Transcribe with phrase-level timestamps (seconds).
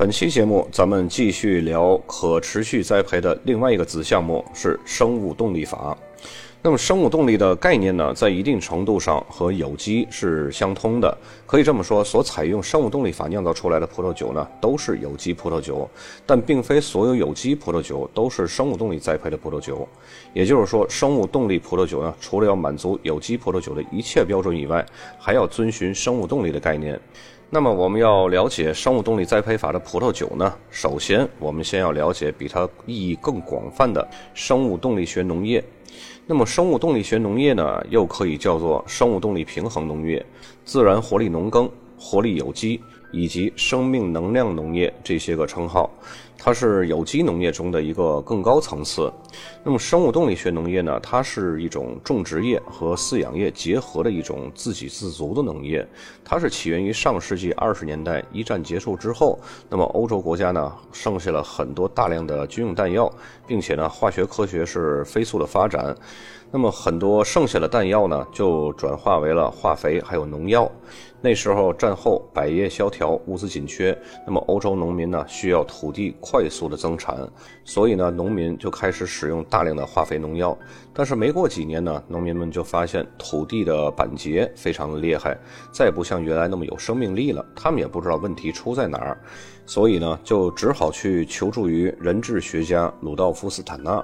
[0.00, 5.94] 本期节目，咱们继续聊可持续栽培的另外一个子项目是生物动力法。
[6.62, 11.18] 那么，生物动力的概念呢，在一定程度上和有机是相通的。
[11.44, 15.86] 可以这么说，所采用生物动力法酿造出来的葡萄酒呢，都是有机葡萄酒。
[16.24, 19.86] 但并非所有有机葡萄酒都是生物动力栽培的葡萄酒。
[20.32, 24.82] 也就是说，生物动力葡萄酒呢，除了要满足有机葡萄酒的一切标准以外，
[25.18, 26.98] 还要遵循生物动力的概念。
[27.52, 35.62] 那么我们要了解生物动力栽培法的葡萄酒呢，首先我们先要了解比它意义更广泛的生物动力学农业。
[36.26, 40.24] 那么生物动力学农业呢，又可以叫做生物动力平衡农业、
[40.64, 41.68] 自然活力农耕、
[41.98, 42.80] 活力有机。
[43.12, 45.90] 以及生命能量农业这些个称号，
[46.42, 49.12] 它是有机农业中的一个更高层次。
[49.62, 50.98] 那么生物动力学农业呢？
[51.02, 55.86] 它是一种种植业和饲养业结合的一种自给自足的农业。
[56.24, 63.12] 它是起源于上世纪二十年代一战结束之后，那么欧洲国家呢剩下了很多大量的军用弹药，
[63.46, 65.94] 并且呢化学科学是飞速的发展，
[66.52, 70.70] 那么很多剩下的弹药呢就转化为了化肥还有农药。
[71.22, 77.16] 那时候战后百业萧条，物资紧缺，那么欧洲农民呢需要土地快速的增产，
[77.62, 80.56] 所以呢农民就开始使用大量的化肥农药。
[80.94, 85.38] 但是没过几年呢，农民们就发现土地的板结非常的厉害，
[85.70, 87.44] 再不像原来那么有生命力了。
[87.54, 89.20] 他们也不知道问题出在哪儿，
[89.66, 94.02] 所以呢就只好去求助于人质学家鲁道夫·斯坦纳。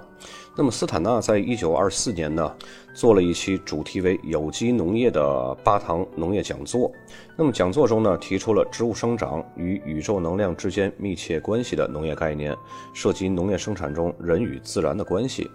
[0.59, 2.51] 那么斯坦纳在一九二四年呢，
[2.95, 6.91] 做了一期主题为有机农业的巴堂农业讲座。
[7.37, 12.57] 那么讲座中呢，提出了植物生长与宇宙能量之间密切关系的农业概念，
[12.95, 15.51] 涉及农业生产中人与自然的关系。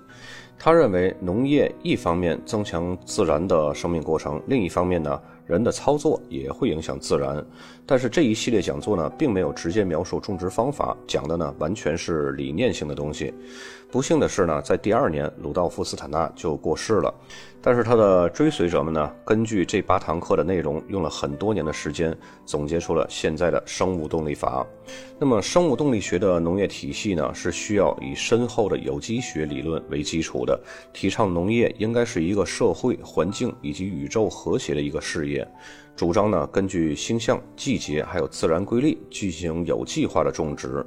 [0.60, 5.20] 他认为，农业一方面增强自然的生命过程，另一方面呢，
[5.52, 7.46] 人的操作也会影响自然。
[7.86, 13.34] 但是这一系列讲座呢，并没有直接描述种植方法，讲的呢，完全是理念性的东西。
[13.92, 17.14] 不幸的是呢，在第二年，鲁道夫·斯坦纳就过世了。
[17.64, 24.66] 但是他的追随者们呢，根据这八堂课的内容，用了很多年的时间，总结出了现在的生物动力法。
[25.20, 30.60] 那么，生物动力学的农业体系呢，是需要以深厚的有机学理论为基础的，
[30.94, 35.41] 提倡农业应该是一个社会、环境以及宇宙和谐的一个事业。
[35.96, 40.84] 主张呢，根据星象、季节还有自然规律进行有计划的种植，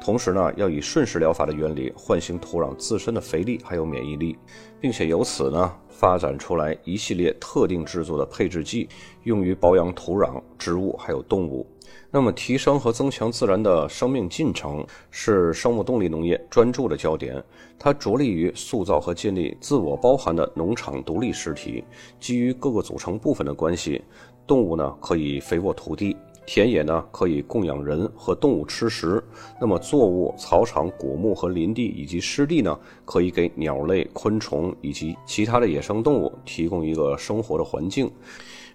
[0.00, 4.36] 同时呢，要以顺势疗法的原理唤醒土壤自身的肥力还有免疫力，
[4.80, 8.88] 并且由此呢，发展出来一系列特定制作的配置剂，
[9.24, 11.66] 用于保养土壤、植物还有动物。
[12.10, 17.42] 那么，提升和增强自然的生命进程是生物动力农业专注的焦点。
[17.78, 21.84] 它着力于塑造和建立自我包含的农场独立实体，
[22.18, 24.02] 基于各个组成部分的关系。
[24.46, 29.22] 动物呢可以肥沃土地，田野呢可以供养人和动物吃食。
[29.60, 38.10] 那么作物、草场、果木和林地以及湿地呢，可以给鸟类、昆虫以及其他的野生动物提供一个生活的环境。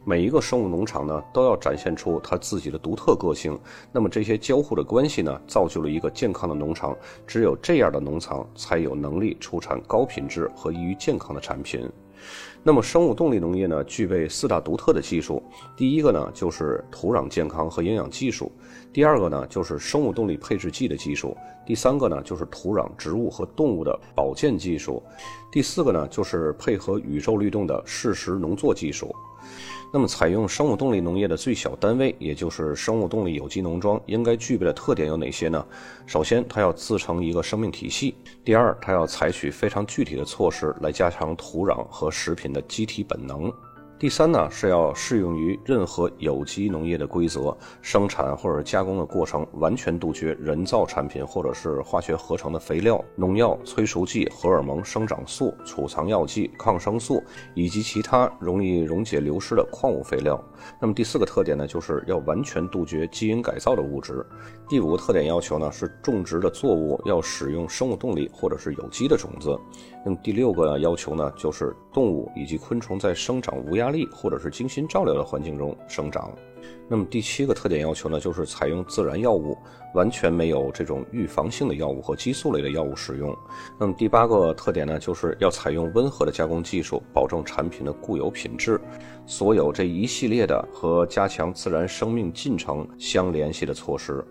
[0.03, 3.57] 每一个生物农场呢，都要展现出它自己的独特个性。
[3.91, 6.97] 那么这些交互的关系呢，造就了一个健康的农场。
[7.27, 11.87] 只有这样的农场，才有能力出产高品质和易于健康的产品。
[12.63, 15.41] 那么生物动力农业呢，具备四大独特的技术。
[15.75, 18.51] 第一个呢，就是土壤健康和营养技术；
[18.93, 21.35] 第二个呢，就是生物动力配置剂的技术；
[21.65, 25.01] 第三个呢，就是土壤、植物和动物的保健技术；
[25.51, 29.15] 第四个呢，就是配合宇宙律动的适时农作技术。
[29.93, 35.65] 那么，采用生物动力农业的最小单位，也就是生物动力有机农庄，应该具备的特点有哪些呢？
[36.05, 38.13] 首先，它要自成一个生命体系；
[38.43, 43.51] 第二，它要采取非常具体的措施来加强土壤和食品的机体本能。
[44.01, 57.21] 第三呢，是要适用于任何有机农业的规则，生产或者加工的过程完全杜绝人造产品或者是化学合成的肥料、农药、催熟剂、荷尔蒙、生长素、储藏药剂、抗生素
[57.53, 60.43] 以及其他容易溶解流失的矿物肥料。
[60.79, 64.25] 那么第四个特点呢，就是要完全杜绝基因改造的物质。
[64.67, 69.55] 第五个特点要求呢，是种植的作物要使用生物动力或者是有机的种子。
[70.03, 76.31] 那么第六个要求呢，就是动物以及昆虫在生长无压力或者是精心照料的环境中生长。
[76.87, 79.57] 那么第七个特点要求呢，就是采用自然药物，
[79.93, 83.35] 完全没有这种预防性的药物和激素类的药物使用。
[83.79, 88.79] 那么第八个特点呢，就是要采用温和的加工技术，保证产品的固有品质。
[89.25, 94.23] 所有这一系列的和加强自然生命进程相联系的措施。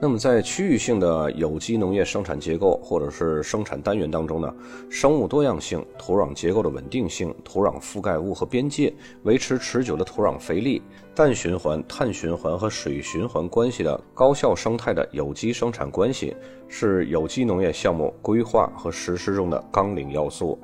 [0.00, 4.52] 那么在区域性的有机农业生产结构或者是生产单元当中呢，
[4.90, 8.92] 生物多样性、土壤结构的稳定性、土壤覆盖物和边界、
[9.22, 10.82] 维持持久的土壤肥力、
[11.14, 16.34] 氮循环、碳循环和水循环关系的高效生态的有机生产关系，
[16.66, 20.58] 是有机农业项目规划和实施中的纲领要素。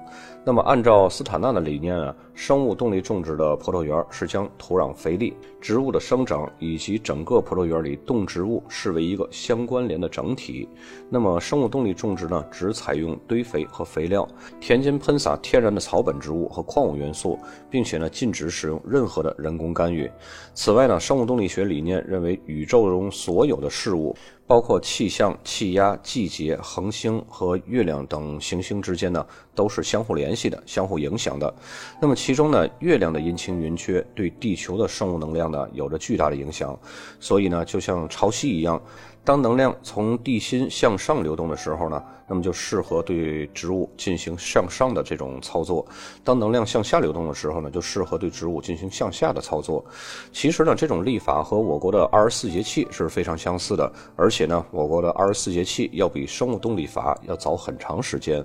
[0.49, 10.67] 那么，按照斯坦纳的理念啊，生物动力种植的葡萄园是将土壤肥力、植物的生长以及整个葡萄园里动植物视为一个相关联的整体。
[11.11, 14.27] 那么，生物动力种植呢，只采用堆肥和肥料，
[14.59, 20.11] 田间喷洒天然的草本植物和矿物元素，并且呢，禁止使用任何的人工干预。
[20.55, 24.17] 此外呢，生物动力学理念认为，宇宙中所有的事物。
[24.49, 29.25] 包括气象、气压、季节、恒星和月亮等行星之间呢，
[29.55, 31.55] 都是相互联系的、相互影响的。
[32.01, 36.77] 那么其中呢，月亮的阴晴圆缺对地球的生物能量呢，有着巨大的影响。
[37.21, 38.81] 所以呢，就像潮汐一样。
[39.29, 45.85] 当能量从地心向上流动的时候呢，那么就适合对植物进行向上的这种操作；
[46.25, 49.85] 当能量向下流动的时候呢，就适合对植物进行向下的操作。
[50.33, 58.43] 其实呢，这种历法和我国的二十四节气是非常相似的，而且呢，我国的二十四节气要比生物动力法要早很长时间。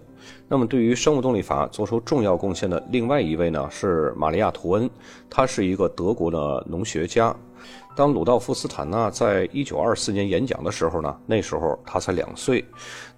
[0.47, 4.89] 那么，对于生物动力法做出重要贡献的另外一位呢，是玛利亚·图恩，
[5.29, 7.35] 他是一个德国的农学家。
[7.95, 12.63] 当鲁道夫·斯坦纳在一九二四年演讲的时候呢，那时候他才两岁。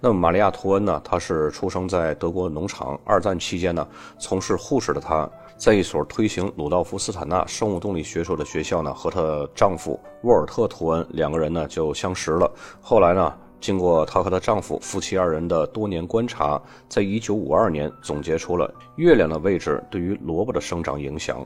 [0.00, 2.98] 那么，玛利亚·图恩呢，她是出生在德国农场。
[3.04, 3.86] 二战期间呢，
[4.18, 12.50] 从事护士的她，在一所推行鲁道夫·斯坦纳生物动力学说的学校呢，和她丈夫沃尔特·图恩两个人呢就相识了。
[12.80, 13.34] 后来呢，
[13.66, 21.44] 经过她和她丈夫夫妻二人的多年观察，在一九五二年总结出了月亮的位置对于萝卜的生长影响。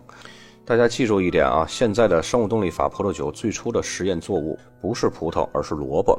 [0.70, 6.16] 大家记住一点啊，现在的生物动力法葡萄酒最初的实验作物不是葡萄，而是萝卜。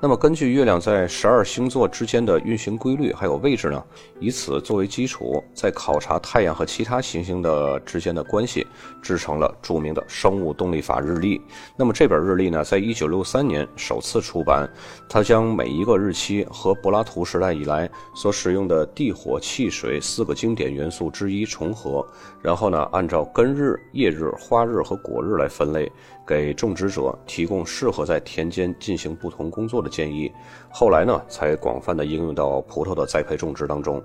[0.00, 3.82] 那么根据月亮在十二星座之间的运行规律还有位置呢，
[4.18, 8.66] 以此作为基础，在考察太阳和其他行星的之间的关系，
[9.00, 11.40] 制成了著名的生物动力法日历。
[11.76, 14.68] 那么这本日历呢，在一九六三年首次出版，
[15.08, 22.04] 它将每一个日期和柏拉图时代以来所使用的地火气水四个经典元素之一重合，
[22.42, 23.80] 然后呢，按照根日。
[23.92, 25.90] 叶日、花日和果日来分类，
[26.26, 30.32] 给种植者提供适合在田间进行不同工作的建议。
[30.70, 34.02] 后来呢，才广泛的应用到葡萄的栽培种植当中。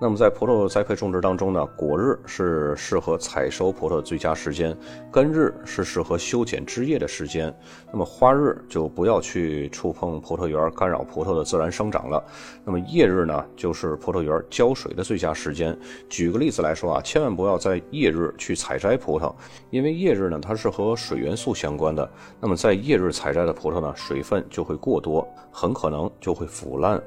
[0.00, 4.76] 那么在葡萄栽培种植当中呢，果日是适合采收葡萄的最佳时间，
[5.10, 7.52] 根日是适合修剪枝叶的时间，
[7.90, 12.22] 那么花日就不要去触碰葡萄园，干扰葡萄的自然生长了。
[12.64, 15.76] 那么叶日呢，就是葡萄园浇水的最佳时间。
[16.08, 19.34] 举个例子来说啊，千万不要在叶日去采摘葡萄，
[19.70, 22.08] 因为叶日呢它是和水元素相关的。
[22.40, 27.02] 那么在叶日采摘的葡萄呢，水分就会过多，很可能就会腐烂。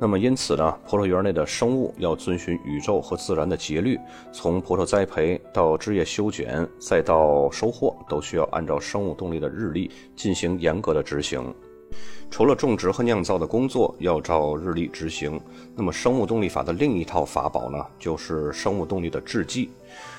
[0.00, 3.98] 那么因此呢，葡萄园内的生物要遵循宇宙和自然的节律，
[4.30, 11.52] 从葡萄栽培到枝叶修剪，再到收获，都需要按照生物动力的日历进行严格的执行。
[12.30, 15.40] 除了种植和酿造的工作要照日历执行，
[15.74, 19.70] 那么生物动力法的另一套法宝呢，就是生物动力的制剂。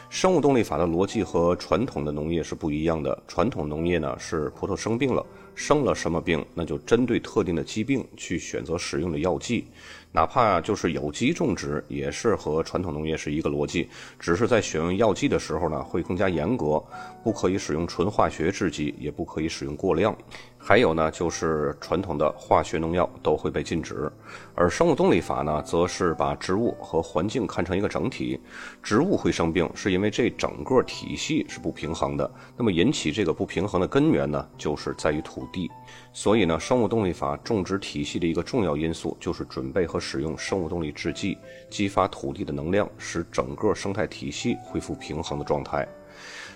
[0.09, 3.17] 生物动力法的逻辑和传统的农业是不一样的。
[3.27, 5.23] 传统农业呢是葡萄生病了，
[5.59, 9.65] 生了什么病，那就针对特定的疾病去选择使用的药剂。
[10.11, 13.87] 哪怕就是有机种植，也是和传统农业是一个逻辑，
[14.19, 16.83] 只是在选用药剂的时候呢会更加严格，
[17.23, 20.15] 不可以使用纯化学制剂，也不可以使用过量。
[20.61, 24.11] 还有呢，就是传统的化学农药都会被禁止，
[24.55, 28.37] 而生物动力法呢，则是把植物和环境看成一个整体。
[28.83, 32.29] 植物会生病，是因为这整个体系是不平衡的。
[32.57, 35.71] 那么引起这个不平衡的根源呢，就是在于土地。
[36.11, 41.37] 所以呢，生物动力法种植体系的一个重要因素，就是准备和使用生物动力制剂，
[41.69, 45.87] 激发土地的能量，使整个生态体系恢复平衡的状态。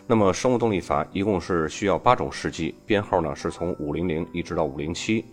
[0.05, 5.23] 那么生物动力法一共是需要八种试剂，编号呢是从五零零一直到五零七，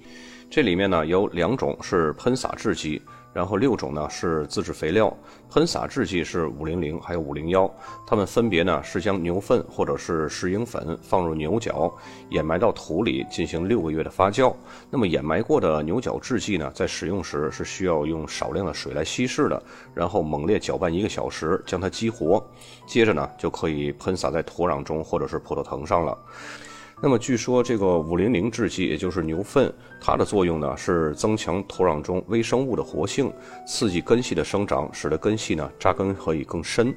[0.49, 3.03] 这里面呢有两种是喷洒制剂。
[3.33, 5.17] 然后六种呢是自制肥料，
[5.51, 7.73] 喷洒制剂是五零零还有五零幺，
[8.07, 11.93] 它们分别呢是将牛粪或者是石英粉放入牛角，
[12.31, 14.53] 掩埋到土里进行六个月的发酵。
[14.91, 19.63] 那么掩埋过的牛角制剂呢，在使用时是需要用少量的水来稀释的，
[19.95, 22.45] 然后猛烈搅拌一个小时，将它激活，
[22.87, 26.19] 接着呢就可以喷洒在土壤中或者是葡萄藤上了。
[27.03, 33.33] 那么据说这个五零零制剂，也就是牛粪，它的作用呢是增强土壤中微生物的活性，
[33.67, 36.95] 刺激根系的生长，使得根系呢扎根可以更深。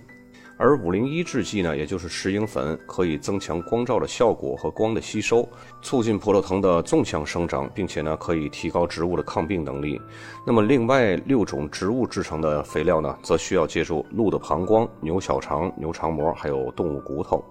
[0.57, 5.47] 而五零一制剂呢，也就是石英粉，可以增强光照的效果和光的吸收，
[5.81, 9.99] 促进葡萄藤的纵向生长，并且呢，可以提高植物的抗病能力。
[10.45, 17.43] 那么，另外六种植物制成的肥料呢，则需要借助鹿的膀胱、牛小肠、牛肠膜，还有动物骨头。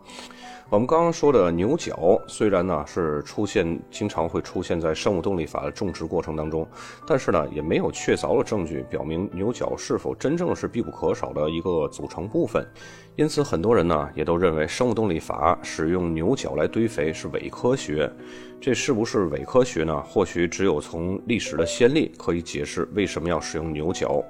[0.70, 6.66] 我们刚刚说的牛角，虽然呢是出现经常会出现在生物动力法的种植过程当中，
[7.06, 12.66] 但是呢也没有确凿的证据表明牛角是否真正是必不可少的一个组成部分。
[13.16, 18.10] 因此，很多人呢也都认为生物动力法使用牛角来堆肥是伪科学。
[18.60, 20.00] 这是不是伪科学呢？
[20.02, 24.24] 或许只有从历史的先例可以解释为什么要使用牛角。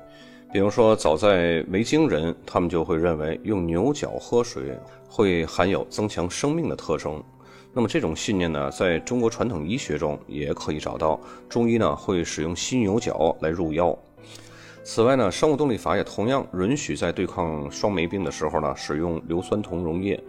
[0.53, 4.77] 比如说，早在维京人，他们就会认为用牛角喝水
[5.09, 7.23] 会含有增强生命的特征。
[7.73, 11.19] 那么这种信念呢，在中国传统医学中也可以找到。
[11.49, 13.97] 中医呢会使用犀牛角来入药。
[14.85, 20.23] 此外呢，生物动力法也同样允许在对抗霜霉病的时候呢使用硫酸铜溶液。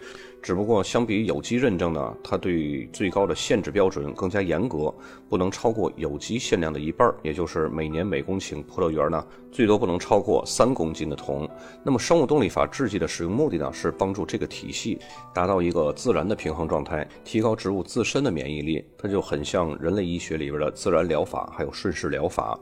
[0.43, 4.93] 只不过，相比有机认证呢，它对最高的限制标准更加严格，
[5.29, 11.49] 不能超过有机限量的一半，也就是每年每公顷葡萄园呢，最多不能超过三公斤的铜。
[11.81, 14.99] 那么，生物动力法制剂的使用目的呢，是帮助这个体系
[15.33, 18.83] 达到一个自然的平衡状态，提高植物自身的免疫力。
[18.97, 22.59] 它就很像人类医学里边的自然疗法，还有顺势疗法。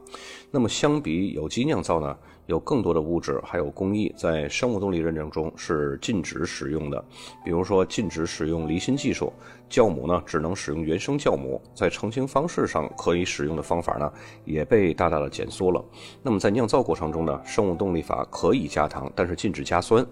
[0.52, 2.16] 那么，相比有机酿造呢？
[2.48, 7.04] 有更多的物质还有工艺在生物动力认证中是禁止使用的，
[7.46, 9.32] 比如说禁止使用离心技术，
[9.70, 14.12] 酵母呢只能使用原生酵母，在成型方式上可以使用的方法呢
[14.44, 15.84] 也被大大的减缩了。
[16.22, 20.06] 那么在酿造过程中呢，生物动力法可以加糖，但是禁止加酸。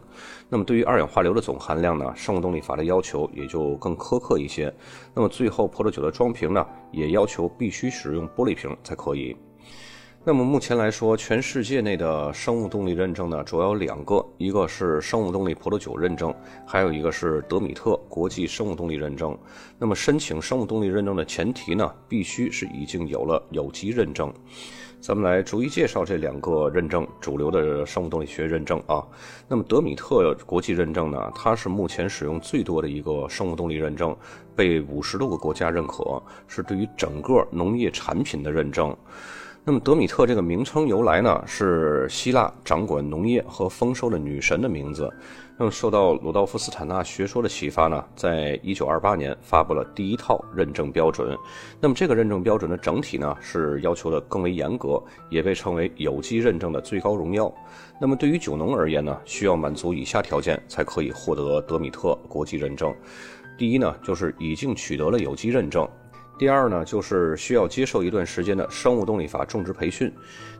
[0.47, 4.73] 那么对于二氧化硫的总含量呢，生物动力法的要求也就更苛刻一些。
[5.13, 9.35] 那么最后葡萄酒的装瓶呢，也要求必须使用玻璃瓶才可以。
[10.25, 16.35] 那么目前来说，全世界内的生物动力认证呢，主要有两个，一个是生物动力葡萄酒认证，
[16.67, 19.35] 还有一个是德米特国际生物动力认证。
[19.77, 24.31] 那么申请生物动力认证的前提呢，必须是已经有了有机认证。
[24.99, 29.01] 咱们来逐一介绍这两个认证，主流的生物动力学认证啊。
[29.47, 34.13] 那么德米特国际认证呢，它是目前使用最多的一个生物动力认证，
[34.53, 38.93] 被五十多个国家认可，是对于整个农业产品的认证。
[39.65, 45.11] 那么德米特这个名称由来呢，是希腊掌管农业和丰收的女神的名字。
[45.57, 51.37] 那么受到鲁道夫斯坦纳学说的启发呢，在一九二八年发布了第一套认证标准。
[51.81, 57.53] 那么这个认证标准的整体呢，是要求的更为严格，也被称为有机认证的最高荣耀。
[57.99, 62.95] 那么对于酒农而言呢，需要满足以下条件才可以获得德米特国际认证。
[63.57, 65.87] 第一呢，就是已经取得了有机认证。
[66.39, 70.09] 第二呢，就是需要接受一段时间的生物动力法种植培训；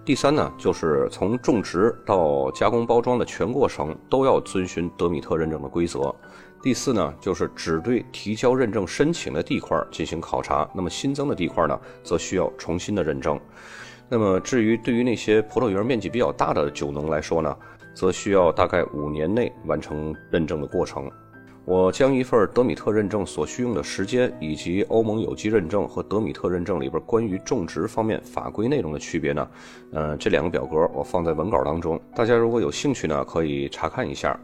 [0.04, 6.14] 第三呢，就是从种植到加工包装的全过程都要遵循德米特认证的规则；
[6.62, 13.40] 第四呢，就是只对提交认证申请的地块进行考察，那么新增的地块呢，则需要重新的认证。
[14.10, 17.56] 那么至于对于那些葡萄园面积比较大的酒农来说呢，
[17.94, 21.10] 则需要大概五年内完成认证的过程。
[21.70, 29.48] 我将一份德米特认证所需用的时间，以及欧盟有机认证和德米特认证里边关于种植方面法规内容的区别呢？
[29.92, 34.36] 呃，这两个表格我放在文稿当中，大家如果有兴趣呢，可以查看一下。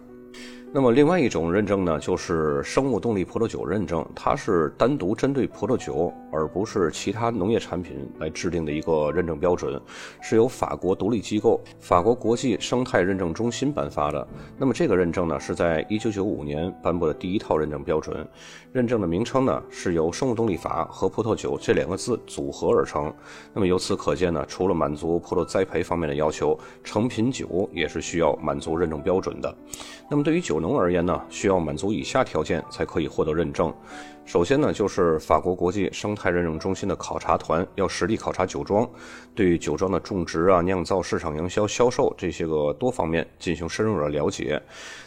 [0.75, 9.81] 那么，另外一种认证呢，就是生物动力葡萄酒认证，它是单独针对葡萄酒，而不是其他农业产品来制定的一个认证标准，
[10.21, 14.27] 是由法国独立机构法国国际生态认证中心颁发的。
[14.57, 18.27] 那么，这个认证呢，是在一九九五年颁布的第一套认证标准。
[18.73, 23.13] 认证的名称呢，是由生物动力法和葡萄酒这两个字组合而成。
[23.53, 29.55] 那么，由此可见呢，除了满足葡萄栽培方面的要求，成品酒也是需要满足认证标准的。
[30.09, 33.71] 那么，对于酒农而言呢，需要满足以下条件才可以获得认证。
[34.25, 38.89] 首先呢，就是法国国际生态认证中心的考察团要实地考察酒庄，
[39.35, 44.59] 对酒庄的种植啊、酿造、市场营销、销售这些个多方面进行深入的了解。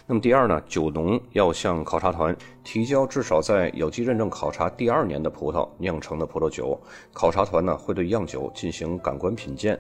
[0.07, 6.81] 那么第二呢，酒农要向考察团提交至少在有机认证考察第二年的葡萄酿成的葡萄酒，
[7.13, 9.77] 考察团呢会对样酒进行感官品鉴。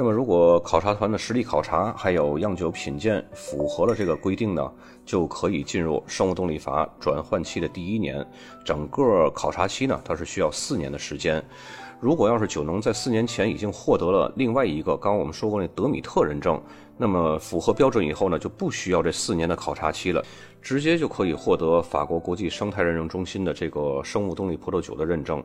[0.00, 4.72] 那么，如果考察团的实地考察还有样酒品鉴符合了这个规定呢，
[5.04, 8.24] 就可以进入生物动力法转换期的第一年。
[8.64, 11.44] 整个考察期呢，它是需要四年的时间。
[11.98, 16.62] 如果要是酒农在四年前已经获得了另外一个刚刚我们说过那德米特认证，
[16.96, 20.24] 那么符合标准以后呢，就不需要这四年的考察期了，
[20.62, 25.42] 直接就可以获得法国国际生态认证中心的这个生物动力葡萄酒的认证。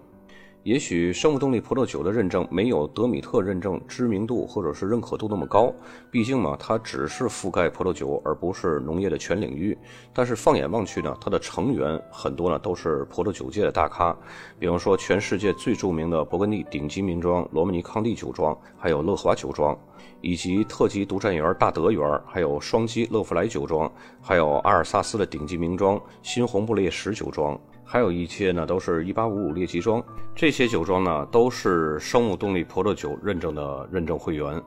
[0.64, 5.74] 也许生物动力葡萄酒的认证没有德米特认证知名度或者是认可度那么高，
[6.10, 9.78] 毕竟嘛，它只是覆盖葡萄酒，而不是农业的全领域。
[10.14, 14.16] 但是放眼望去呢，它的成员很多呢都是葡萄酒界的大咖，
[14.58, 19.78] 比方说全世界最著名的勃艮第顶级名庄罗曼尼康帝酒庄，还有乐华酒庄，
[20.22, 23.92] 以及特级独占园大德园，还有双基勒夫莱酒庄，
[24.22, 27.60] 还有阿尔萨斯的顶级名庄新红布列什酒庄。
[27.94, 34.60] 还有一些呢，都是一八五五列级庄，这些酒庄呢，都是生物动力葡萄酒认证的认证会员。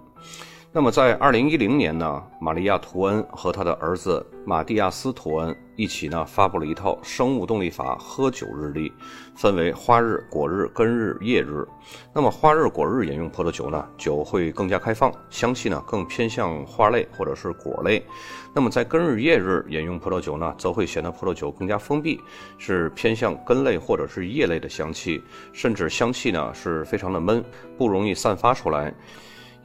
[0.77, 8.93] 那么在二零一零年呢，玛利亚·图恩和他的儿子马蒂亚斯·图恩一起呢发布了一套生物动力法喝酒日历，
[9.35, 11.67] 分为花日、果日、根日、叶日。
[12.13, 18.05] 那么花日、果日饮用葡萄酒呢，酒会更加开放，香气呢更偏向花类或者是果类。
[18.53, 22.21] 那么在根日、叶日饮用葡萄酒呢，则会显得葡萄酒更加封闭，
[22.59, 25.23] 是偏向根类或者是叶类的香气，
[25.55, 27.43] 甚至香气呢是非常的闷，
[27.79, 28.95] 不容易散发出来。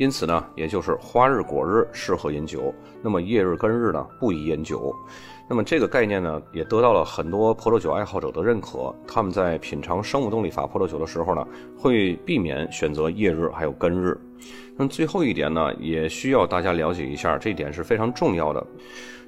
[0.01, 4.91] 因此呢，也就是花日果日适合饮酒，那么夜日根日呢不宜饮酒。
[5.47, 8.91] 那么这个概念呢，也得到了很多葡萄酒爱好者的认可。
[9.07, 11.45] 他们在品尝生物动力法葡萄酒的时候呢，
[11.77, 14.19] 会避免选择夜日还有根日。
[14.77, 18.65] 那最后一点呢，也需要大家了解一下，这一点是非常重要的。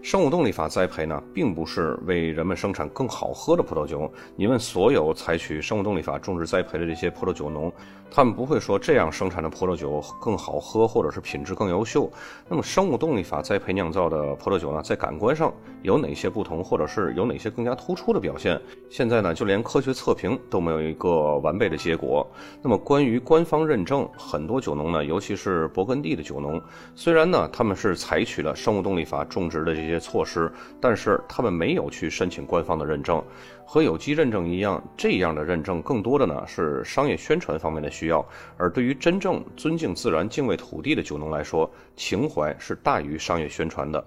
[0.02, 4.12] 生物动力法栽培呢，并不是为人们生产更好喝的葡萄酒。
[4.36, 7.72] 你问所有采取生物动力法种植栽培的这些葡萄酒农。
[8.16, 12.12] 他们不会说这样生产的葡萄酒更好喝，或者是品质更优秀。
[12.48, 15.52] 那么生物动力法栽培酿造的葡萄酒呢，在感官上
[15.82, 18.60] 有哪些不同，或者是有哪些更加突出的表现？
[18.90, 22.30] 现在呢，就连科学测评都没有一个完备的结果。
[22.62, 26.62] 那么关于官方认证，很多酒农呢尤其是勃艮第的酒农，
[26.96, 33.24] 虽然呢他们是采取了生物动力法种植的这些措施，但是他们没有去申请官方的认证。
[33.66, 38.24] 和有机认证一样，这样的认证更多的呢是商业宣传方面的需要，
[38.58, 44.04] 而对于真正尊敬自然、敬畏土地的酒农来说，情怀是大于商业宣传的。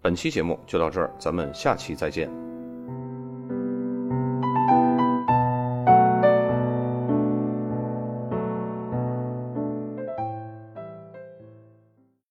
[0.00, 2.30] 本期节目就到这儿，咱们下期再见。